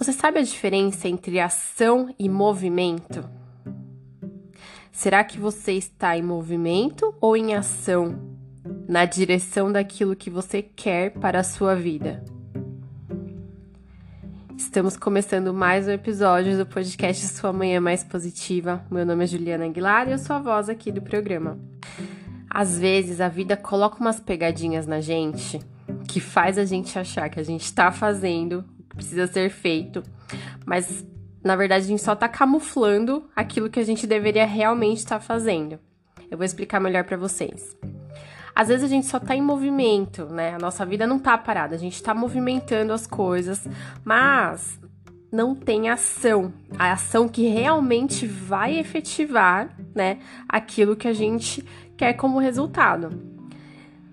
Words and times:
Você 0.00 0.14
sabe 0.14 0.38
a 0.38 0.42
diferença 0.42 1.06
entre 1.08 1.38
ação 1.38 2.08
e 2.18 2.26
movimento? 2.26 3.22
Será 4.90 5.22
que 5.22 5.38
você 5.38 5.72
está 5.72 6.16
em 6.16 6.22
movimento 6.22 7.14
ou 7.20 7.36
em 7.36 7.54
ação 7.54 8.18
na 8.88 9.04
direção 9.04 9.70
daquilo 9.70 10.16
que 10.16 10.30
você 10.30 10.62
quer 10.62 11.10
para 11.10 11.40
a 11.40 11.44
sua 11.44 11.74
vida? 11.74 12.24
Estamos 14.56 14.96
começando 14.96 15.52
mais 15.52 15.86
um 15.86 15.90
episódio 15.90 16.56
do 16.56 16.64
podcast 16.64 17.26
Sua 17.26 17.52
Manhã 17.52 17.78
Mais 17.78 18.02
Positiva. 18.02 18.82
Meu 18.90 19.04
nome 19.04 19.24
é 19.24 19.26
Juliana 19.26 19.66
Aguilar 19.66 20.08
e 20.08 20.12
eu 20.12 20.18
sou 20.18 20.34
a 20.34 20.40
voz 20.40 20.70
aqui 20.70 20.90
do 20.90 21.02
programa. 21.02 21.58
Às 22.48 22.78
vezes 22.78 23.20
a 23.20 23.28
vida 23.28 23.54
coloca 23.54 24.00
umas 24.00 24.18
pegadinhas 24.18 24.86
na 24.86 25.02
gente 25.02 25.60
que 26.08 26.20
faz 26.20 26.56
a 26.56 26.64
gente 26.64 26.98
achar 26.98 27.28
que 27.28 27.38
a 27.38 27.44
gente 27.44 27.64
está 27.64 27.92
fazendo 27.92 28.64
precisa 29.00 29.26
ser 29.26 29.50
feito, 29.50 30.02
mas 30.66 31.04
na 31.42 31.56
verdade 31.56 31.84
a 31.84 31.88
gente 31.88 32.02
só 32.02 32.14
tá 32.14 32.28
camuflando 32.28 33.28
aquilo 33.34 33.70
que 33.70 33.80
a 33.80 33.84
gente 33.84 34.06
deveria 34.06 34.46
realmente 34.46 34.98
estar 34.98 35.18
tá 35.18 35.24
fazendo. 35.24 35.78
Eu 36.30 36.36
vou 36.36 36.44
explicar 36.44 36.78
melhor 36.78 37.04
para 37.04 37.16
vocês. 37.16 37.76
Às 38.54 38.68
vezes 38.68 38.84
a 38.84 38.88
gente 38.88 39.06
só 39.06 39.18
tá 39.18 39.34
em 39.34 39.40
movimento, 39.40 40.26
né? 40.26 40.54
A 40.54 40.58
nossa 40.58 40.84
vida 40.84 41.06
não 41.06 41.18
tá 41.18 41.38
parada, 41.38 41.74
a 41.74 41.78
gente 41.78 42.02
tá 42.02 42.14
movimentando 42.14 42.92
as 42.92 43.06
coisas, 43.06 43.66
mas 44.04 44.78
não 45.32 45.54
tem 45.54 45.88
ação, 45.88 46.52
a 46.78 46.92
ação 46.92 47.28
que 47.28 47.46
realmente 47.48 48.26
vai 48.26 48.78
efetivar, 48.78 49.70
né, 49.94 50.18
aquilo 50.48 50.96
que 50.96 51.06
a 51.06 51.12
gente 51.12 51.64
quer 51.96 52.14
como 52.14 52.40
resultado. 52.40 53.39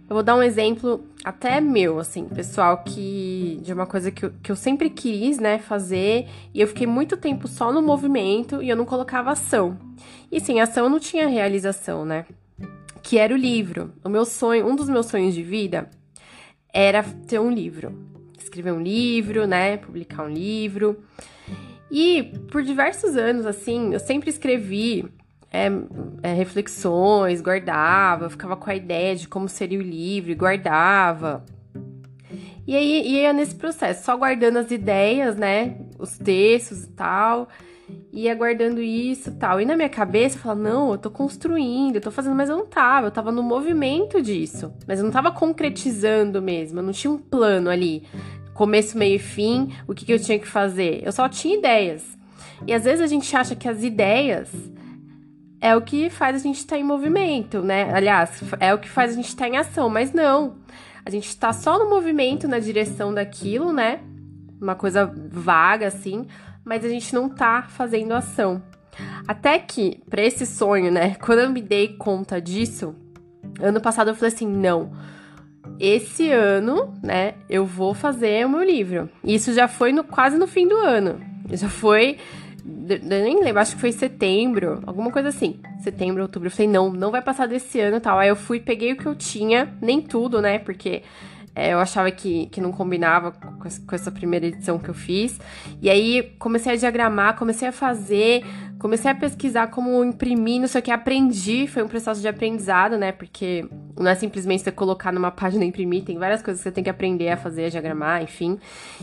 Eu 0.10 0.14
vou 0.14 0.24
dar 0.24 0.36
um 0.36 0.44
exemplo 0.44 1.06
até 1.22 1.60
meu, 1.60 2.00
assim, 2.00 2.26
pessoal, 2.30 2.82
que 2.84 3.60
de 3.62 3.74
uma 3.74 3.86
coisa 3.86 4.10
que 4.10 4.26
eu, 4.26 4.32
que 4.42 4.50
eu 4.50 4.56
sempre 4.56 4.90
quis, 4.90 5.38
né, 5.38 5.60
fazer, 5.60 6.28
e 6.54 6.62
eu 6.62 6.68
fiquei 6.68 6.88
muito 6.88 7.18
tempo 7.18 7.46
só 7.46 7.74
no 7.74 7.82
movimento 7.82 8.64
e 8.64 8.70
eu 8.70 8.76
não 8.78 8.86
colocava 8.86 9.32
ação. 9.32 9.78
E 10.32 10.40
sem 10.40 10.62
ação 10.62 10.88
não 10.88 11.00
tinha 11.00 11.28
realização, 11.28 12.06
né? 12.06 12.26
Que 13.04 13.18
era 13.18 13.34
o 13.34 13.38
livro. 13.38 13.92
O 14.02 14.08
meu 14.08 14.24
sonho, 14.24 14.66
um 14.66 14.76
dos 14.78 14.88
meus 14.88 15.08
sonhos 15.08 15.36
de 15.36 15.44
vida 15.44 15.90
era 16.74 17.04
ter 17.04 17.40
um 17.40 17.52
livro. 17.52 17.94
Escrever 18.40 18.72
um 18.72 18.82
livro, 18.82 19.46
né, 19.46 19.76
publicar 19.76 20.24
um 20.24 20.30
livro. 20.30 21.04
E 21.92 22.24
por 22.50 22.64
diversos 22.64 23.18
anos, 23.18 23.46
assim, 23.46 23.94
eu 23.94 24.00
sempre 24.00 24.30
escrevi 24.30 25.06
é, 25.52 25.68
é, 26.24 26.34
reflexões, 26.34 27.42
guardava, 27.42 28.30
ficava 28.30 28.56
com 28.56 28.70
a 28.70 28.76
ideia 28.76 29.16
de 29.16 29.28
como 29.28 29.48
seria 29.48 29.80
o 29.80 29.82
livro, 29.82 30.36
guardava. 30.36 31.44
E 32.66 32.76
aí 32.76 33.08
ia 33.08 33.32
nesse 33.32 33.56
processo, 33.56 34.04
só 34.04 34.18
guardando 34.18 34.58
as 34.58 34.70
ideias, 34.72 35.38
né? 35.38 35.78
Os 35.98 36.18
textos 36.18 36.84
e 36.84 36.90
tal. 36.90 37.48
Ia 38.12 38.36
guardando 38.36 38.82
isso 38.82 39.30
e 39.30 39.34
tal. 39.34 39.62
E 39.62 39.66
na 39.66 39.78
minha 39.78 39.88
cabeça 39.88 40.36
eu 40.36 40.42
falava, 40.42 40.62
não, 40.62 40.92
eu 40.92 40.98
tô 40.98 41.10
construindo, 41.10 41.96
eu 41.96 42.02
tô 42.02 42.12
fazendo, 42.12 42.36
mas 42.36 42.50
eu 42.50 42.58
não 42.58 42.66
tava, 42.66 43.08
eu 43.08 43.12
tava 43.12 43.32
no 43.32 43.42
movimento 43.42 44.22
disso. 44.22 44.74
Mas 44.86 45.00
eu 45.00 45.06
não 45.06 45.12
tava 45.12 45.32
concretizando 45.32 46.42
mesmo, 46.42 46.80
eu 46.80 46.84
não 46.84 46.92
tinha 46.92 47.10
um 47.10 47.18
plano 47.18 47.70
ali. 47.70 48.04
Começo, 48.54 48.98
meio 48.98 49.16
e 49.16 49.20
fim, 49.20 49.72
o 49.88 49.94
que, 49.94 50.04
que 50.04 50.12
eu 50.12 50.20
tinha 50.20 50.38
que 50.38 50.48
fazer. 50.48 51.02
Eu 51.06 51.14
só 51.14 51.30
tinha 51.30 51.58
ideias. 51.58 52.18
E 52.66 52.74
às 52.74 52.84
vezes 52.84 53.00
a 53.00 53.08
gente 53.08 53.34
acha 53.34 53.56
que 53.56 53.70
as 53.70 53.82
ideias 53.82 54.50
é 55.60 55.76
o 55.76 55.82
que 55.82 56.10
faz 56.10 56.36
a 56.36 56.40
gente 56.40 56.58
estar 56.58 56.76
tá 56.76 56.80
em 56.80 56.84
movimento, 56.84 57.62
né? 57.62 57.92
Aliás, 57.94 58.42
é 58.60 58.74
o 58.74 58.78
que 58.78 58.90
faz 58.90 59.12
a 59.12 59.16
gente 59.16 59.30
estar 59.30 59.46
tá 59.46 59.50
em 59.50 59.58
ação, 59.58 59.90
mas 59.90 60.14
não. 60.14 60.58
A 61.06 61.10
gente 61.10 61.28
está 61.28 61.54
só 61.54 61.80
no 61.80 61.90
movimento 61.90 62.48
na 62.48 62.60
direção 62.60 63.14
daquilo, 63.14 63.72
né? 63.72 64.02
Uma 64.62 64.76
coisa 64.76 65.12
vaga 65.32 65.88
assim, 65.88 66.28
mas 66.64 66.84
a 66.84 66.90
gente 66.90 67.14
não 67.14 67.30
tá 67.30 67.64
fazendo 67.70 68.14
ação. 68.14 68.62
Até 69.28 69.60
que, 69.60 70.02
para 70.10 70.22
esse 70.22 70.46
sonho, 70.46 70.92
né? 70.92 71.16
Quando 71.22 71.40
eu 71.40 71.50
me 71.50 71.62
dei 71.62 71.96
conta 71.96 72.42
disso, 72.42 72.96
ano 73.60 73.82
passado 73.82 74.10
eu 74.10 74.16
falei 74.16 74.34
assim: 74.34 74.48
não, 74.48 74.92
esse 75.80 76.30
ano, 76.30 76.94
né, 77.04 77.36
eu 77.50 77.66
vou 77.66 77.94
fazer 77.94 78.46
o 78.46 78.50
meu 78.50 78.64
livro. 78.64 79.10
Isso 79.24 79.54
já 79.54 79.68
foi 79.68 79.92
no, 79.92 80.04
quase 80.04 80.38
no 80.38 80.48
fim 80.48 80.68
do 80.68 80.76
ano. 80.76 81.20
Já 81.52 81.70
foi 81.70 82.18
eu 82.90 83.24
nem 83.24 83.42
lembro, 83.42 83.62
acho 83.62 83.76
que 83.76 83.82
foi 83.82 83.92
setembro, 83.92 84.82
alguma 84.86 85.12
coisa 85.12 85.30
assim. 85.30 85.60
Setembro, 85.80 86.22
outubro. 86.22 86.48
Eu 86.48 86.52
falei, 86.52 86.68
não, 86.68 86.92
não 86.92 87.12
vai 87.12 87.22
passar 87.22 87.48
desse 87.48 87.80
ano 87.80 88.00
tal. 88.00 88.20
Aí 88.20 88.28
eu 88.28 88.36
fui, 88.36 88.60
peguei 88.60 88.94
o 88.94 88.98
que 88.98 89.06
eu 89.06 89.16
tinha, 89.16 89.74
nem 89.82 90.02
tudo, 90.02 90.42
né? 90.42 90.60
Porque 90.60 91.04
é, 91.56 91.74
eu 91.74 91.80
achava 91.80 92.12
que, 92.12 92.46
que 92.48 92.62
não 92.62 92.72
combinava 92.72 93.32
com, 93.32 93.96
essa 93.96 94.12
primeira 94.12 94.46
edição 94.46 94.78
que 94.78 94.90
eu 94.90 94.94
fiz. 94.94 95.40
E 95.82 95.90
aí 95.90 96.36
comecei 96.38 96.74
a 96.74 96.76
diagramar, 96.76 97.36
comecei 97.36 97.68
a 97.68 97.72
fazer, 97.72 98.46
comecei 98.78 99.10
a 99.10 99.16
pesquisar 99.16 99.68
como 99.68 100.04
imprimir, 100.04 100.60
não 100.60 100.68
sei 100.68 100.82
o 100.82 100.84
que, 100.84 100.92
aprendi. 100.92 101.66
Foi 101.68 101.82
um 101.82 101.88
processo 101.88 102.22
de 102.22 102.28
aprendizado, 102.28 102.96
né? 102.96 103.12
Porque 103.12 103.66
não 103.98 104.12
é 104.12 104.14
simplesmente 104.14 104.64
você 104.64 104.72
colocar 104.72 105.12
numa 105.12 105.32
página 105.32 105.66
e 105.66 105.68
imprimir, 105.68 106.04
tem 106.04 106.18
várias 106.18 106.44
coisas 106.44 106.62
que 106.62 106.70
você 106.70 106.72
tem 106.72 106.84
que 106.84 106.90
aprender 106.90 107.30
a 107.30 107.38
fazer, 107.38 107.66
a 107.66 107.70
diagramar, 107.70 108.22
enfim. 108.22 108.60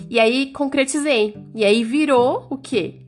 E 0.08 0.20
aí 0.20 0.52
concretizei. 0.52 1.36
E 1.54 1.64
aí 1.64 1.82
virou 1.82 2.46
o 2.50 2.56
quê? 2.56 3.03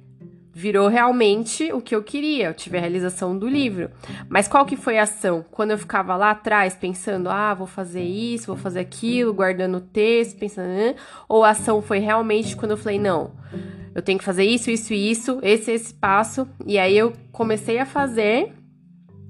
Virou 0.56 0.88
realmente 0.88 1.70
o 1.70 1.82
que 1.82 1.94
eu 1.94 2.02
queria, 2.02 2.46
eu 2.46 2.54
tive 2.54 2.78
a 2.78 2.80
realização 2.80 3.36
do 3.38 3.46
livro. 3.46 3.90
Mas 4.26 4.48
qual 4.48 4.64
que 4.64 4.74
foi 4.74 4.96
a 4.96 5.02
ação? 5.02 5.44
Quando 5.50 5.72
eu 5.72 5.76
ficava 5.76 6.16
lá 6.16 6.30
atrás 6.30 6.74
pensando, 6.74 7.28
ah, 7.28 7.52
vou 7.52 7.66
fazer 7.66 8.02
isso, 8.02 8.46
vou 8.46 8.56
fazer 8.56 8.80
aquilo, 8.80 9.34
guardando 9.34 9.76
o 9.76 9.80
texto, 9.82 10.38
pensando, 10.38 10.96
ou 11.28 11.44
a 11.44 11.50
ação 11.50 11.82
foi 11.82 11.98
realmente 11.98 12.56
quando 12.56 12.70
eu 12.70 12.78
falei, 12.78 12.98
não, 12.98 13.32
eu 13.94 14.00
tenho 14.00 14.18
que 14.18 14.24
fazer 14.24 14.44
isso, 14.44 14.70
isso 14.70 14.94
e 14.94 15.10
isso, 15.10 15.38
esse 15.42 15.72
esse 15.72 15.92
passo, 15.92 16.48
e 16.64 16.78
aí 16.78 16.96
eu 16.96 17.12
comecei 17.30 17.78
a 17.78 17.84
fazer 17.84 18.54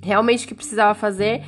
realmente 0.04 0.44
o 0.44 0.48
que 0.48 0.54
precisava 0.54 0.94
fazer 0.94 1.42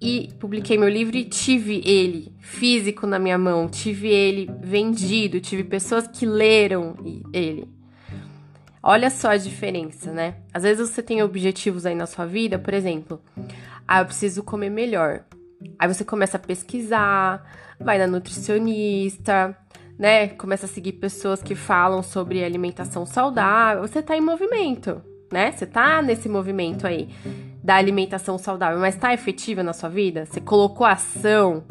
e 0.00 0.30
publiquei 0.40 0.78
meu 0.78 0.88
livro 0.88 1.18
e 1.18 1.24
tive 1.26 1.82
ele 1.84 2.32
físico 2.38 3.06
na 3.06 3.18
minha 3.18 3.36
mão, 3.36 3.68
tive 3.68 4.08
ele 4.08 4.50
vendido, 4.62 5.38
tive 5.38 5.64
pessoas 5.64 6.06
que 6.06 6.24
leram 6.24 6.96
ele. 7.30 7.76
Olha 8.82 9.10
só 9.10 9.30
a 9.30 9.36
diferença, 9.36 10.12
né? 10.12 10.34
Às 10.52 10.62
vezes 10.62 10.88
você 10.88 11.02
tem 11.02 11.22
objetivos 11.22 11.84
aí 11.84 11.94
na 11.94 12.06
sua 12.06 12.26
vida, 12.26 12.58
por 12.58 12.72
exemplo, 12.72 13.20
ah, 13.86 14.00
eu 14.00 14.06
preciso 14.06 14.42
comer 14.42 14.70
melhor. 14.70 15.24
Aí 15.78 15.88
você 15.88 16.04
começa 16.04 16.36
a 16.36 16.40
pesquisar, 16.40 17.44
vai 17.80 17.98
na 17.98 18.06
nutricionista, 18.06 19.56
né? 19.98 20.28
Começa 20.28 20.66
a 20.66 20.68
seguir 20.68 20.92
pessoas 20.92 21.42
que 21.42 21.54
falam 21.54 22.02
sobre 22.02 22.44
alimentação 22.44 23.04
saudável. 23.04 23.86
Você 23.86 24.00
tá 24.00 24.16
em 24.16 24.20
movimento, 24.20 25.02
né? 25.32 25.50
Você 25.50 25.66
tá 25.66 26.00
nesse 26.00 26.28
movimento 26.28 26.86
aí 26.86 27.08
da 27.62 27.74
alimentação 27.74 28.38
saudável, 28.38 28.78
mas 28.78 28.96
tá 28.96 29.12
efetiva 29.12 29.62
na 29.62 29.72
sua 29.72 29.88
vida? 29.88 30.24
Você 30.24 30.40
colocou 30.40 30.86
ação? 30.86 31.64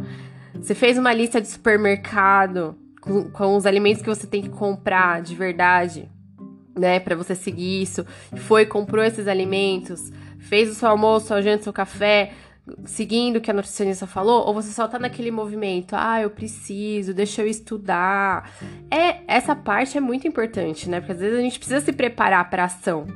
Você 0.54 0.76
fez 0.76 0.98
uma 0.98 1.14
lista 1.14 1.40
de 1.40 1.48
supermercado 1.48 2.76
com, 3.00 3.32
com 3.32 3.56
os 3.56 3.66
alimentos 3.66 4.02
que 4.02 4.10
você 4.10 4.28
tem 4.28 4.42
que 4.42 4.50
comprar 4.50 5.22
de 5.22 5.34
verdade? 5.34 6.10
Né, 6.78 7.00
para 7.00 7.16
você 7.16 7.36
seguir 7.36 7.82
isso, 7.82 8.06
foi, 8.36 8.66
comprou 8.66 9.04
esses 9.04 9.28
alimentos, 9.28 10.12
fez 10.40 10.70
o 10.70 10.76
seu 10.76 10.90
almoço, 10.90 11.28
sua 11.28 11.42
janta, 11.42 11.64
seu 11.64 11.74
café, 11.74 12.32
seguindo 12.86 13.38
o 13.38 13.42
que 13.42 13.50
a 13.50 13.54
nutricionista 13.54 14.06
falou, 14.06 14.46
ou 14.46 14.54
você 14.54 14.72
só 14.72 14.88
tá 14.88 15.00
naquele 15.00 15.32
movimento, 15.32 15.96
ah, 15.96 16.22
eu 16.22 16.30
preciso, 16.30 17.14
deixa 17.14 17.42
eu 17.42 17.48
estudar. 17.48 18.52
É, 18.92 19.22
essa 19.28 19.56
parte 19.56 19.98
é 19.98 20.02
muito 20.02 20.28
importante, 20.28 20.90
né? 20.90 21.00
Porque 21.00 21.14
às 21.14 21.20
vezes 21.20 21.40
a 21.40 21.42
gente 21.42 21.60
precisa 21.60 21.82
se 21.82 21.94
preparar 21.94 22.50
para 22.50 22.66
ação. 22.66 23.08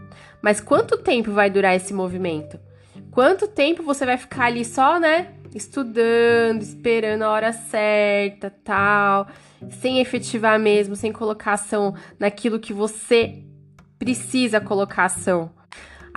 Mas 0.41 0.59
quanto 0.59 0.97
tempo 0.97 1.31
vai 1.31 1.49
durar 1.49 1.75
esse 1.75 1.93
movimento? 1.93 2.59
Quanto 3.11 3.47
tempo 3.47 3.83
você 3.83 4.05
vai 4.05 4.17
ficar 4.17 4.45
ali 4.45 4.63
só, 4.63 4.99
né, 4.99 5.33
estudando, 5.53 6.61
esperando 6.61 7.23
a 7.23 7.29
hora 7.29 7.51
certa, 7.51 8.49
tal, 8.63 9.27
sem 9.69 9.99
efetivar 9.99 10.57
mesmo, 10.57 10.95
sem 10.95 11.11
colocação 11.11 11.93
naquilo 12.17 12.59
que 12.59 12.71
você 12.71 13.43
precisa 14.01 14.59
colocar 14.59 15.05
ação. 15.05 15.51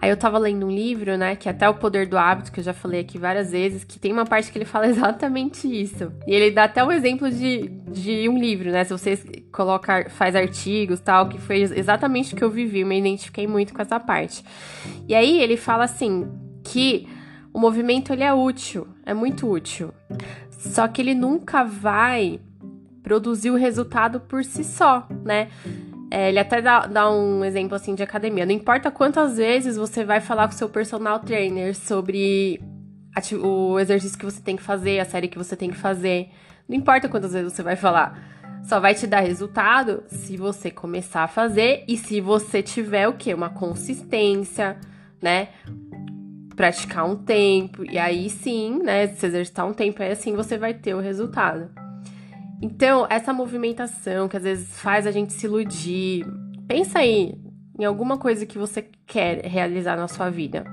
Aí 0.00 0.08
eu 0.08 0.16
tava 0.16 0.38
lendo 0.38 0.66
um 0.66 0.70
livro, 0.70 1.18
né, 1.18 1.36
que 1.36 1.48
é 1.48 1.52
até 1.52 1.68
o 1.68 1.74
Poder 1.74 2.06
do 2.06 2.16
Hábito, 2.16 2.50
que 2.50 2.60
eu 2.60 2.64
já 2.64 2.72
falei 2.72 3.00
aqui 3.00 3.18
várias 3.18 3.52
vezes, 3.52 3.84
que 3.84 3.98
tem 3.98 4.10
uma 4.10 4.24
parte 4.24 4.50
que 4.50 4.56
ele 4.56 4.64
fala 4.64 4.86
exatamente 4.88 5.68
isso. 5.68 6.10
E 6.26 6.34
ele 6.34 6.50
dá 6.50 6.64
até 6.64 6.82
um 6.82 6.90
exemplo 6.90 7.30
de, 7.30 7.68
de 7.68 8.26
um 8.26 8.38
livro, 8.38 8.70
né, 8.70 8.84
se 8.84 8.90
você 8.90 9.16
coloca, 9.52 10.08
faz 10.08 10.34
artigos 10.34 10.98
tal, 10.98 11.28
que 11.28 11.38
foi 11.38 11.60
exatamente 11.60 12.32
o 12.32 12.36
que 12.38 12.42
eu 12.42 12.50
vivi, 12.50 12.84
me 12.84 12.98
identifiquei 12.98 13.46
muito 13.46 13.74
com 13.74 13.82
essa 13.82 14.00
parte. 14.00 14.42
E 15.06 15.14
aí 15.14 15.42
ele 15.42 15.58
fala 15.58 15.84
assim, 15.84 16.26
que 16.64 17.06
o 17.52 17.60
movimento 17.60 18.14
ele 18.14 18.24
é 18.24 18.32
útil, 18.32 18.88
é 19.04 19.12
muito 19.12 19.46
útil. 19.46 19.92
Só 20.50 20.88
que 20.88 21.02
ele 21.02 21.14
nunca 21.14 21.62
vai 21.62 22.40
produzir 23.04 23.50
o 23.50 23.56
resultado 23.56 24.18
por 24.18 24.42
si 24.42 24.64
só, 24.64 25.06
né? 25.22 25.48
É, 26.14 26.28
ele 26.28 26.38
até 26.38 26.62
dá, 26.62 26.86
dá, 26.86 27.10
um 27.10 27.44
exemplo 27.44 27.74
assim 27.74 27.92
de 27.92 28.02
academia. 28.04 28.46
Não 28.46 28.52
importa 28.52 28.88
quantas 28.88 29.36
vezes 29.36 29.76
você 29.76 30.04
vai 30.04 30.20
falar 30.20 30.46
com 30.46 30.52
seu 30.54 30.68
personal 30.68 31.18
trainer 31.18 31.74
sobre 31.74 32.60
o 33.42 33.80
exercício 33.80 34.16
que 34.16 34.24
você 34.24 34.40
tem 34.40 34.54
que 34.54 34.62
fazer, 34.62 35.00
a 35.00 35.04
série 35.04 35.26
que 35.26 35.36
você 35.36 35.56
tem 35.56 35.70
que 35.70 35.76
fazer. 35.76 36.28
Não 36.68 36.76
importa 36.76 37.08
quantas 37.08 37.32
vezes 37.32 37.52
você 37.52 37.64
vai 37.64 37.74
falar. 37.74 38.16
só 38.62 38.78
vai 38.78 38.94
te 38.94 39.08
dar 39.08 39.20
resultado 39.20 40.04
se 40.06 40.36
você 40.36 40.70
começar 40.70 41.24
a 41.24 41.28
fazer 41.28 41.82
e 41.88 41.98
se 41.98 42.20
você 42.20 42.62
tiver 42.62 43.08
o 43.08 43.14
que? 43.14 43.34
Uma 43.34 43.50
consistência, 43.50 44.76
né? 45.20 45.48
Praticar 46.54 47.10
um 47.10 47.16
tempo, 47.16 47.84
e 47.84 47.98
aí 47.98 48.30
sim, 48.30 48.80
né? 48.84 49.08
Se 49.08 49.26
exercitar 49.26 49.66
um 49.66 49.72
tempo, 49.74 50.00
aí 50.00 50.12
assim 50.12 50.36
você 50.36 50.56
vai 50.56 50.74
ter 50.74 50.94
o 50.94 51.00
resultado. 51.00 51.68
Então, 52.64 53.06
essa 53.10 53.30
movimentação 53.30 54.26
que 54.26 54.38
às 54.38 54.42
vezes 54.42 54.80
faz 54.80 55.06
a 55.06 55.10
gente 55.10 55.34
se 55.34 55.44
iludir, 55.44 56.24
pensa 56.66 57.00
aí 57.00 57.34
em 57.78 57.84
alguma 57.84 58.16
coisa 58.16 58.46
que 58.46 58.56
você 58.56 58.88
quer 59.06 59.44
realizar 59.44 59.98
na 59.98 60.08
sua 60.08 60.30
vida. 60.30 60.64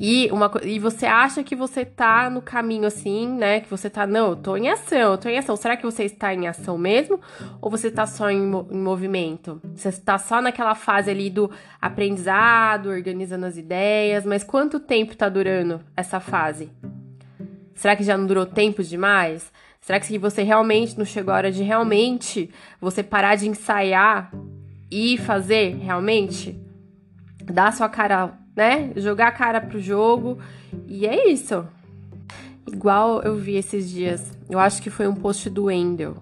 E, 0.00 0.30
uma, 0.32 0.50
e 0.62 0.78
você 0.78 1.04
acha 1.04 1.44
que 1.44 1.54
você 1.54 1.84
tá 1.84 2.30
no 2.30 2.40
caminho 2.40 2.86
assim, 2.86 3.28
né? 3.28 3.60
Que 3.60 3.68
você 3.68 3.90
tá, 3.90 4.06
não, 4.06 4.30
eu 4.30 4.36
tô 4.36 4.56
em 4.56 4.70
ação, 4.70 5.12
eu 5.12 5.18
tô 5.18 5.28
em 5.28 5.36
ação. 5.36 5.56
Será 5.56 5.76
que 5.76 5.84
você 5.84 6.04
está 6.04 6.32
em 6.32 6.48
ação 6.48 6.78
mesmo? 6.78 7.20
Ou 7.60 7.70
você 7.70 7.90
tá 7.90 8.06
só 8.06 8.30
em, 8.30 8.38
em 8.38 8.78
movimento? 8.78 9.60
Você 9.76 9.90
está 9.90 10.16
só 10.16 10.40
naquela 10.40 10.74
fase 10.74 11.10
ali 11.10 11.28
do 11.28 11.50
aprendizado, 11.82 12.88
organizando 12.88 13.44
as 13.44 13.58
ideias, 13.58 14.24
mas 14.24 14.42
quanto 14.42 14.80
tempo 14.80 15.14
tá 15.14 15.28
durando 15.28 15.82
essa 15.94 16.18
fase? 16.18 16.70
Será 17.74 17.94
que 17.94 18.04
já 18.04 18.16
não 18.16 18.24
durou 18.24 18.46
tempo 18.46 18.82
demais? 18.82 19.52
Será 19.84 20.00
que 20.00 20.16
você 20.16 20.42
realmente 20.42 20.96
não 20.96 21.04
chegou 21.04 21.34
a 21.34 21.36
hora 21.36 21.52
de 21.52 21.62
realmente 21.62 22.48
você 22.80 23.02
parar 23.02 23.36
de 23.36 23.46
ensaiar 23.46 24.32
e 24.90 25.18
fazer 25.18 25.76
realmente? 25.76 26.58
Dar 27.44 27.70
sua 27.70 27.86
cara, 27.86 28.32
né? 28.56 28.92
Jogar 28.96 29.28
a 29.28 29.32
cara 29.32 29.60
pro 29.60 29.78
jogo. 29.78 30.38
E 30.88 31.06
é 31.06 31.30
isso. 31.30 31.68
Igual 32.66 33.20
eu 33.24 33.36
vi 33.36 33.56
esses 33.56 33.90
dias, 33.90 34.32
eu 34.48 34.58
acho 34.58 34.80
que 34.80 34.88
foi 34.88 35.06
um 35.06 35.14
post 35.14 35.50
do 35.50 35.64
Wendel. 35.64 36.16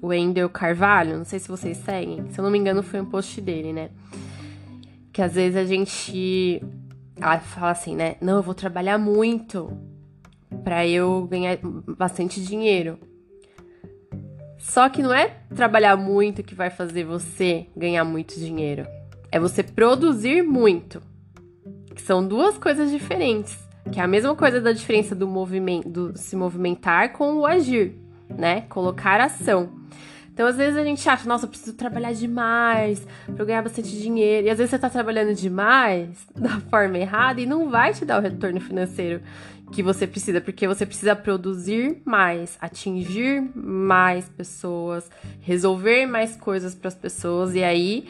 O 0.00 0.06
Wendel 0.06 0.48
Carvalho, 0.48 1.18
não 1.18 1.24
sei 1.26 1.38
se 1.38 1.48
vocês 1.48 1.76
seguem. 1.76 2.30
Se 2.30 2.40
eu 2.40 2.42
não 2.42 2.50
me 2.50 2.56
engano, 2.56 2.82
foi 2.82 2.98
um 2.98 3.04
post 3.04 3.42
dele, 3.42 3.74
né? 3.74 3.90
Que 5.12 5.20
às 5.20 5.34
vezes 5.34 5.58
a 5.58 5.66
gente 5.66 6.62
ela 7.20 7.38
fala 7.40 7.72
assim, 7.72 7.94
né? 7.94 8.16
Não, 8.22 8.36
eu 8.36 8.42
vou 8.42 8.54
trabalhar 8.54 8.96
muito 8.96 9.70
para 10.62 10.86
eu 10.86 11.26
ganhar 11.26 11.58
bastante 11.96 12.42
dinheiro. 12.42 12.98
Só 14.58 14.88
que 14.88 15.02
não 15.02 15.14
é 15.14 15.28
trabalhar 15.54 15.96
muito 15.96 16.42
que 16.42 16.54
vai 16.54 16.70
fazer 16.70 17.04
você 17.04 17.66
ganhar 17.76 18.04
muito 18.04 18.38
dinheiro. 18.38 18.86
É 19.30 19.38
você 19.38 19.62
produzir 19.62 20.42
muito. 20.42 21.00
Que 21.94 22.02
são 22.02 22.26
duas 22.26 22.58
coisas 22.58 22.90
diferentes. 22.90 23.56
Que 23.92 24.00
é 24.00 24.02
a 24.02 24.08
mesma 24.08 24.34
coisa 24.34 24.60
da 24.60 24.72
diferença 24.72 25.14
do 25.14 25.28
movimento, 25.28 25.88
do 25.88 26.18
se 26.18 26.34
movimentar 26.34 27.12
com 27.12 27.36
o 27.36 27.46
agir, 27.46 27.94
né? 28.28 28.62
Colocar 28.62 29.20
ação. 29.20 29.70
Então, 30.36 30.46
às 30.46 30.56
vezes 30.58 30.78
a 30.78 30.84
gente 30.84 31.08
acha, 31.08 31.26
nossa, 31.26 31.46
eu 31.46 31.48
preciso 31.48 31.74
trabalhar 31.74 32.12
demais 32.12 33.02
para 33.34 33.42
ganhar 33.42 33.62
bastante 33.62 33.88
dinheiro. 33.88 34.46
E 34.46 34.50
às 34.50 34.58
vezes 34.58 34.68
você 34.68 34.78
tá 34.78 34.90
trabalhando 34.90 35.34
demais 35.34 36.10
da 36.36 36.60
forma 36.60 36.98
errada 36.98 37.40
e 37.40 37.46
não 37.46 37.70
vai 37.70 37.94
te 37.94 38.04
dar 38.04 38.18
o 38.18 38.22
retorno 38.22 38.60
financeiro 38.60 39.22
que 39.72 39.82
você 39.82 40.06
precisa, 40.06 40.38
porque 40.38 40.68
você 40.68 40.84
precisa 40.84 41.16
produzir 41.16 42.02
mais, 42.04 42.58
atingir 42.60 43.50
mais 43.54 44.28
pessoas, 44.28 45.10
resolver 45.40 46.04
mais 46.04 46.36
coisas 46.36 46.74
para 46.74 46.88
as 46.88 46.94
pessoas 46.94 47.54
e 47.54 47.64
aí 47.64 48.06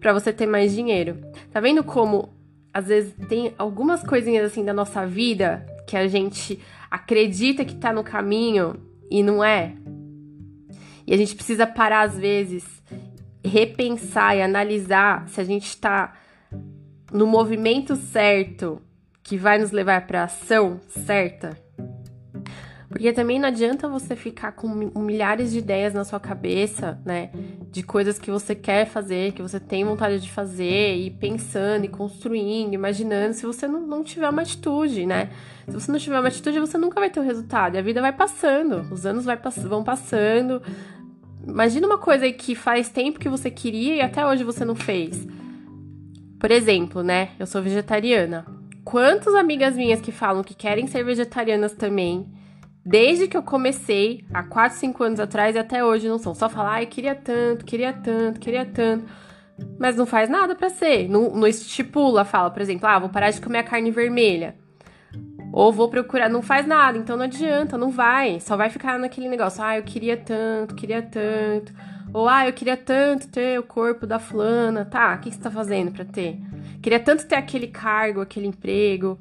para 0.00 0.12
você 0.12 0.34
ter 0.34 0.46
mais 0.46 0.70
dinheiro. 0.70 1.16
Tá 1.50 1.60
vendo 1.60 1.82
como 1.82 2.28
às 2.74 2.88
vezes 2.88 3.14
tem 3.26 3.54
algumas 3.56 4.02
coisinhas 4.02 4.44
assim 4.44 4.62
da 4.62 4.74
nossa 4.74 5.06
vida 5.06 5.64
que 5.86 5.96
a 5.96 6.06
gente 6.08 6.60
acredita 6.90 7.64
que 7.64 7.74
tá 7.74 7.90
no 7.90 8.04
caminho 8.04 8.76
e 9.10 9.22
não 9.22 9.42
é? 9.42 9.72
E 11.06 11.12
a 11.12 11.16
gente 11.16 11.34
precisa 11.34 11.66
parar 11.66 12.02
às 12.02 12.18
vezes, 12.18 12.64
repensar 13.44 14.36
e 14.36 14.42
analisar 14.42 15.28
se 15.28 15.40
a 15.40 15.44
gente 15.44 15.66
está 15.66 16.14
no 17.12 17.26
movimento 17.26 17.94
certo 17.96 18.80
que 19.22 19.36
vai 19.36 19.58
nos 19.58 19.70
levar 19.70 20.06
para 20.06 20.22
a 20.22 20.24
ação 20.24 20.80
certa. 20.88 21.63
Porque 22.94 23.12
também 23.12 23.40
não 23.40 23.48
adianta 23.48 23.88
você 23.88 24.14
ficar 24.14 24.52
com 24.52 24.68
milhares 24.68 25.50
de 25.50 25.58
ideias 25.58 25.92
na 25.92 26.04
sua 26.04 26.20
cabeça, 26.20 26.96
né? 27.04 27.28
De 27.72 27.82
coisas 27.82 28.20
que 28.20 28.30
você 28.30 28.54
quer 28.54 28.86
fazer, 28.86 29.32
que 29.32 29.42
você 29.42 29.58
tem 29.58 29.84
vontade 29.84 30.20
de 30.20 30.30
fazer, 30.30 30.94
e 30.94 31.10
pensando, 31.10 31.84
e 31.86 31.88
construindo, 31.88 32.72
imaginando, 32.72 33.34
se 33.34 33.44
você 33.44 33.66
não, 33.66 33.84
não 33.84 34.04
tiver 34.04 34.28
uma 34.28 34.42
atitude, 34.42 35.06
né? 35.06 35.30
Se 35.66 35.72
você 35.72 35.90
não 35.90 35.98
tiver 35.98 36.20
uma 36.20 36.28
atitude, 36.28 36.60
você 36.60 36.78
nunca 36.78 37.00
vai 37.00 37.10
ter 37.10 37.18
o 37.18 37.24
resultado. 37.24 37.74
E 37.74 37.78
a 37.78 37.82
vida 37.82 38.00
vai 38.00 38.12
passando, 38.12 38.86
os 38.92 39.04
anos 39.04 39.24
vai, 39.24 39.36
vão 39.36 39.82
passando. 39.82 40.62
Imagina 41.44 41.88
uma 41.88 41.98
coisa 41.98 42.30
que 42.30 42.54
faz 42.54 42.90
tempo 42.90 43.18
que 43.18 43.28
você 43.28 43.50
queria 43.50 43.96
e 43.96 44.00
até 44.02 44.24
hoje 44.24 44.44
você 44.44 44.64
não 44.64 44.76
fez. 44.76 45.26
Por 46.38 46.52
exemplo, 46.52 47.02
né? 47.02 47.30
Eu 47.40 47.46
sou 47.48 47.60
vegetariana. 47.60 48.46
Quantas 48.84 49.34
amigas 49.34 49.74
minhas 49.74 50.00
que 50.00 50.12
falam 50.12 50.44
que 50.44 50.54
querem 50.54 50.86
ser 50.86 51.02
vegetarianas 51.02 51.72
também, 51.72 52.32
desde 52.84 53.26
que 53.28 53.36
eu 53.36 53.42
comecei, 53.42 54.24
há 54.32 54.42
4, 54.42 54.78
5 54.78 55.02
anos 55.02 55.20
atrás 55.20 55.56
e 55.56 55.58
até 55.58 55.84
hoje 55.84 56.08
não 56.08 56.18
são. 56.18 56.34
Só 56.34 56.48
falar, 56.48 56.74
ai, 56.74 56.86
queria 56.86 57.14
tanto, 57.14 57.64
queria 57.64 57.92
tanto, 57.92 58.40
queria 58.40 58.66
tanto. 58.66 59.04
Mas 59.78 59.96
não 59.96 60.04
faz 60.04 60.28
nada 60.28 60.54
para 60.54 60.68
ser. 60.68 61.08
Não, 61.08 61.30
não 61.30 61.46
estipula, 61.46 62.24
fala, 62.24 62.50
por 62.50 62.60
exemplo, 62.60 62.86
ah, 62.88 62.98
vou 62.98 63.08
parar 63.08 63.30
de 63.30 63.40
comer 63.40 63.58
a 63.58 63.62
carne 63.62 63.90
vermelha. 63.90 64.56
Ou 65.52 65.72
vou 65.72 65.88
procurar, 65.88 66.28
não 66.28 66.42
faz 66.42 66.66
nada, 66.66 66.98
então 66.98 67.16
não 67.16 67.24
adianta, 67.24 67.78
não 67.78 67.90
vai. 67.90 68.40
Só 68.40 68.56
vai 68.56 68.68
ficar 68.68 68.98
naquele 68.98 69.28
negócio, 69.28 69.62
ah, 69.62 69.78
eu 69.78 69.84
queria 69.84 70.16
tanto, 70.16 70.74
queria 70.74 71.00
tanto. 71.00 71.72
Ou, 72.12 72.28
ah, 72.28 72.46
eu 72.46 72.52
queria 72.52 72.76
tanto 72.76 73.28
ter 73.28 73.58
o 73.58 73.62
corpo 73.62 74.06
da 74.06 74.18
fulana. 74.18 74.84
Tá, 74.84 75.14
o 75.14 75.18
que 75.20 75.30
você 75.32 75.40
tá 75.40 75.50
fazendo 75.50 75.92
pra 75.92 76.04
ter? 76.04 76.40
Queria 76.82 77.00
tanto 77.00 77.26
ter 77.26 77.36
aquele 77.36 77.68
cargo, 77.68 78.20
aquele 78.20 78.46
emprego. 78.46 79.18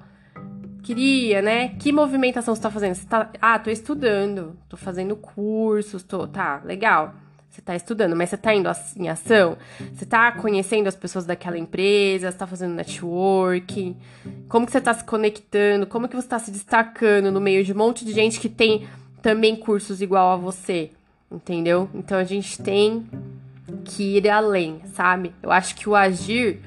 Queria, 0.84 1.42
né? 1.42 1.70
Que 1.70 1.92
movimentação 1.92 2.54
você 2.54 2.62
tá 2.62 2.70
fazendo? 2.70 2.96
Você 2.96 3.08
tá... 3.08 3.30
Ah, 3.42 3.58
tô 3.58 3.70
estudando, 3.70 4.56
tô 4.68 4.76
fazendo 4.76 5.16
cursos, 5.16 6.04
tô. 6.04 6.28
Tá, 6.28 6.62
legal. 6.64 7.16
Você 7.50 7.62
tá 7.62 7.76
estudando, 7.76 8.16
mas 8.16 8.32
você 8.32 8.38
tá 8.38 8.54
indo 8.54 8.70
em 8.98 9.08
ação? 9.08 9.58
Você 9.94 10.06
tá 10.06 10.32
conhecendo 10.32 10.88
as 10.88 10.96
pessoas 10.96 11.24
daquela 11.24 11.58
empresa? 11.58 12.32
Você 12.32 12.38
tá 12.38 12.48
fazendo 12.48 12.74
network? 12.74 13.96
Como 14.50 14.66
que 14.66 14.72
você 14.72 14.82
tá 14.82 14.94
se 14.94 15.04
conectando? 15.04 15.86
Como 15.86 16.10
que 16.10 16.16
você 16.16 16.28
tá 16.28 16.40
se 16.40 16.50
destacando 16.50 17.32
no 17.32 17.40
meio 17.40 17.64
de 17.64 17.72
um 17.72 17.78
monte 17.78 18.04
de 18.04 18.12
gente 18.12 18.40
que 18.40 18.50
tem 18.50 18.88
também 19.22 19.56
cursos 19.56 20.02
igual 20.02 20.32
a 20.32 20.36
você? 20.36 20.90
Entendeu? 21.32 21.88
Então 21.94 22.18
a 22.18 22.24
gente 22.24 22.62
tem 22.62 23.06
que 23.86 24.18
ir 24.18 24.28
além, 24.28 24.82
sabe? 24.94 25.32
Eu 25.42 25.52
acho 25.52 25.76
que 25.76 25.88
o 25.88 25.96
agir 25.96 26.60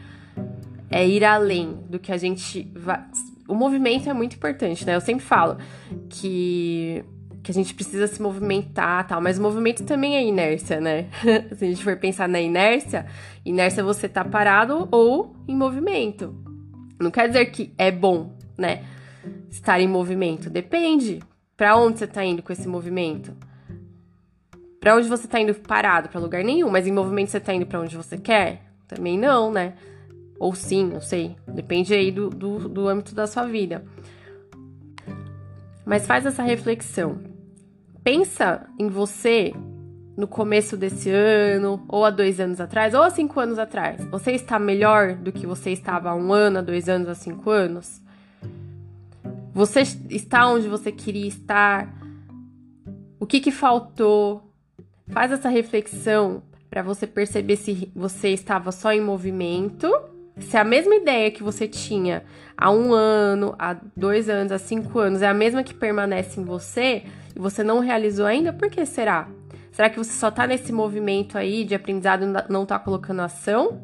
é 0.89 1.07
ir 1.07 1.25
além 1.25 1.79
do 1.91 1.99
que 1.99 2.13
a 2.13 2.17
gente. 2.17 2.73
O 3.49 3.55
movimento 3.55 4.09
é 4.09 4.13
muito 4.13 4.37
importante, 4.37 4.85
né? 4.85 4.97
Eu 4.97 5.01
sempre 5.01 5.25
falo 5.25 5.59
que, 6.09 7.05
que 7.43 7.51
a 7.51 7.55
gente 7.55 7.75
precisa 7.75 8.07
se 8.07 8.21
movimentar 8.21 9.07
tal, 9.07 9.21
mas 9.21 9.39
o 9.39 9.43
movimento 9.43 9.85
também 9.85 10.17
é 10.17 10.25
inércia, 10.25 10.81
né? 10.81 11.07
se 11.57 11.65
a 11.65 11.69
gente 11.69 11.85
for 11.85 11.97
pensar 11.97 12.29
na 12.29 12.41
inércia, 12.41 13.07
inércia 13.45 13.81
é 13.81 13.85
você 13.85 14.09
tá 14.09 14.25
parado 14.25 14.89
ou 14.91 15.37
em 15.47 15.55
movimento. 15.55 16.35
Não 17.01 17.11
quer 17.11 17.29
dizer 17.29 17.47
que 17.47 17.73
é 17.79 17.91
bom, 17.91 18.37
né? 18.59 18.85
Estar 19.51 19.81
em 19.81 19.89
movimento. 19.89 20.51
Depende. 20.51 21.21
Para 21.57 21.77
onde 21.77 21.99
você 21.99 22.07
tá 22.07 22.25
indo 22.25 22.43
com 22.43 22.53
esse 22.53 22.67
movimento? 22.67 23.33
Para 24.81 24.97
onde 24.97 25.09
você 25.09 25.27
tá 25.27 25.41
indo 25.41 25.55
parado? 25.55 26.09
Para 26.09 26.21
lugar 26.21 26.45
nenhum. 26.45 26.71
Mas 26.71 26.87
em 26.87 26.93
movimento 26.93 27.31
você 27.31 27.41
tá 27.41 27.55
indo 27.55 27.67
para 27.67 27.81
onde 27.81 27.97
você 27.97 28.19
quer? 28.19 28.63
Também 28.89 29.19
não, 29.19 29.53
né? 29.53 29.75
Ou 30.39 30.55
sim, 30.55 30.85
não 30.87 31.01
sei. 31.01 31.37
Depende 31.47 31.95
aí 31.95 32.11
do, 32.11 32.29
do, 32.29 32.69
do 32.69 32.89
âmbito 32.89 33.15
da 33.15 33.27
sua 33.27 33.47
vida. 33.47 33.85
Mas 35.85 36.07
faz 36.07 36.27
essa 36.27 36.43
reflexão. 36.43 37.21
Pensa 38.03 38.69
em 38.79 38.89
você 38.89 39.53
no 40.17 40.27
começo 40.27 40.77
desse 40.77 41.11
ano, 41.11 41.85
ou 41.89 42.05
há 42.05 42.11
dois 42.11 42.41
anos 42.41 42.61
atrás, 42.61 42.95
ou 42.95 43.03
há 43.03 43.11
cinco 43.11 43.39
anos 43.39 43.59
atrás. 43.59 44.05
Você 44.07 44.33
está 44.33 44.59
melhor 44.59 45.15
do 45.15 45.31
que 45.31 45.47
você 45.47 45.71
estava 45.71 46.11
há 46.11 46.15
um 46.15 46.33
ano, 46.33 46.59
há 46.59 46.63
dois 46.63 46.89
anos, 46.89 47.09
há 47.09 47.15
cinco 47.15 47.51
anos? 47.51 48.01
Você 49.53 49.83
está 50.11 50.49
onde 50.49 50.69
você 50.69 50.91
queria 50.91 51.29
estar? 51.29 51.95
O 53.21 53.27
que, 53.27 53.41
que 53.41 53.51
faltou? 53.51 54.53
Faz 55.09 55.31
essa 55.33 55.49
reflexão 55.49 56.43
para 56.69 56.83
você 56.83 57.07
perceber 57.07 57.57
se 57.57 57.91
você 57.95 58.31
estava 58.31 58.73
só 58.73 58.93
em 58.93 59.01
movimento 59.01 59.89
se 60.39 60.57
a 60.57 60.65
mesma 60.65 60.95
ideia 60.95 61.31
que 61.31 61.43
você 61.43 61.67
tinha 61.67 62.23
há 62.57 62.71
um 62.71 62.93
ano, 62.93 63.55
há 63.59 63.77
dois 63.97 64.29
anos, 64.29 64.53
há 64.53 64.59
cinco 64.59 64.99
anos 64.99 65.23
é 65.23 65.27
a 65.27 65.35
mesma 65.35 65.63
que 65.63 65.73
permanece 65.73 66.41
em 66.41 66.45
você 66.45 67.05
e 67.35 67.39
você 67.39 67.65
não 67.65 67.81
realizou 67.81 68.27
ainda, 68.27 68.53
por 68.53 68.71
que 68.71 68.85
será? 68.85 69.29
Será 69.73 69.91
que 69.91 69.99
você 69.99 70.13
só 70.13 70.31
tá 70.31 70.47
nesse 70.47 70.73
movimento 70.73 71.37
aí 71.37 71.65
de 71.65 71.75
aprendizado 71.75 72.25
e 72.25 72.53
não 72.53 72.65
tá 72.65 72.79
colocando 72.79 73.21
ação? 73.21 73.81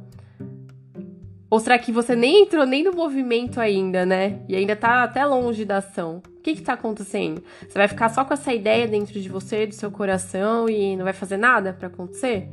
Ou 1.50 1.61
será 1.61 1.78
que 1.78 1.92
você 1.92 2.16
nem 2.16 2.44
entrou 2.44 2.64
nem 2.64 2.82
no 2.82 2.92
movimento 2.92 3.61
ainda, 3.61 4.06
né? 4.06 4.40
E 4.49 4.56
ainda 4.56 4.75
tá 4.75 5.02
até 5.02 5.25
longe 5.25 5.66
da 5.66 5.78
ação? 5.78 6.23
O 6.26 6.40
que 6.40 6.54
que 6.54 6.62
tá 6.62 6.73
acontecendo? 6.73 7.42
Você 7.61 7.78
vai 7.78 7.88
ficar 7.88 8.09
só 8.09 8.25
com 8.25 8.32
essa 8.32 8.54
ideia 8.54 8.88
dentro 8.88 9.21
de 9.21 9.28
você, 9.28 9.66
do 9.66 9.75
seu 9.75 9.90
coração 9.90 10.66
e 10.66 10.97
não 10.97 11.04
vai 11.04 11.12
fazer 11.12 11.37
nada 11.37 11.75
para 11.75 11.88
acontecer? 11.88 12.49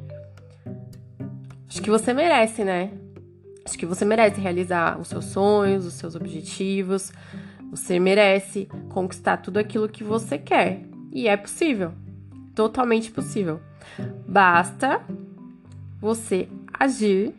Acho 1.69 1.81
que 1.81 1.89
você 1.89 2.13
merece, 2.13 2.65
né? 2.65 2.91
Acho 3.69 3.77
que 3.77 3.85
você 3.85 4.03
merece 4.03 4.41
realizar 4.41 4.99
os 4.99 5.09
seus 5.09 5.25
sonhos, 5.25 5.85
os 5.85 5.93
seus 5.93 6.15
objetivos. 6.15 7.13
Você 7.69 7.99
merece 7.99 8.67
conquistar 8.89 9.37
tudo 9.37 9.57
aquilo 9.57 9.87
que 9.87 10.03
você 10.03 10.39
quer. 10.39 10.81
E 11.11 11.27
é 11.27 11.37
possível. 11.37 11.93
Totalmente 12.55 13.11
possível. 13.11 13.59
Basta 14.27 14.99
você 16.01 16.49
agir 16.73 17.31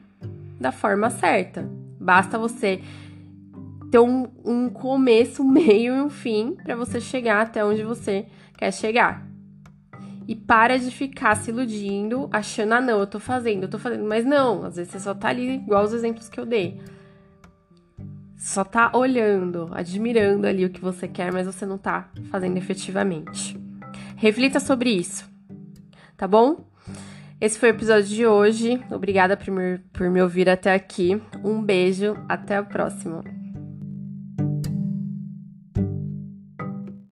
da 0.60 0.70
forma 0.70 1.10
certa. 1.10 1.68
Basta 1.98 2.38
você 2.38 2.80
ter 3.90 3.98
um, 3.98 4.28
um 4.44 4.68
começo, 4.68 5.42
um 5.42 5.48
meio 5.50 5.96
e 5.96 6.00
um 6.00 6.10
fim 6.10 6.56
para 6.62 6.76
você 6.76 7.00
chegar 7.00 7.40
até 7.42 7.64
onde 7.64 7.82
você 7.82 8.24
quer 8.56 8.72
chegar. 8.72 9.26
E 10.30 10.36
para 10.36 10.78
de 10.78 10.92
ficar 10.92 11.34
se 11.34 11.50
iludindo, 11.50 12.28
achando, 12.30 12.74
ah, 12.74 12.80
não, 12.80 13.00
eu 13.00 13.06
tô 13.08 13.18
fazendo, 13.18 13.64
eu 13.64 13.68
tô 13.68 13.80
fazendo. 13.80 14.04
Mas 14.04 14.24
não, 14.24 14.64
às 14.64 14.76
vezes 14.76 14.92
você 14.92 15.00
só 15.00 15.12
tá 15.12 15.26
ali, 15.26 15.56
igual 15.56 15.82
os 15.82 15.92
exemplos 15.92 16.28
que 16.28 16.38
eu 16.38 16.46
dei. 16.46 16.80
Só 18.36 18.62
tá 18.62 18.92
olhando, 18.94 19.68
admirando 19.72 20.46
ali 20.46 20.64
o 20.64 20.70
que 20.70 20.80
você 20.80 21.08
quer, 21.08 21.32
mas 21.32 21.46
você 21.46 21.66
não 21.66 21.76
tá 21.76 22.08
fazendo 22.30 22.56
efetivamente. 22.56 23.58
Reflita 24.14 24.60
sobre 24.60 24.90
isso, 24.90 25.28
tá 26.16 26.28
bom? 26.28 26.64
Esse 27.40 27.58
foi 27.58 27.70
o 27.70 27.74
episódio 27.74 28.04
de 28.04 28.24
hoje. 28.24 28.80
Obrigada 28.88 29.36
por 29.36 29.50
me, 29.50 29.78
por 29.92 30.08
me 30.08 30.22
ouvir 30.22 30.48
até 30.48 30.72
aqui. 30.72 31.20
Um 31.42 31.60
beijo, 31.60 32.14
até 32.28 32.56
a 32.56 32.62
próxima. 32.62 33.24